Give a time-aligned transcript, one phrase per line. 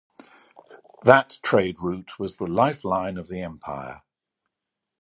[1.03, 4.01] That trade route was the lifeline of the Empire.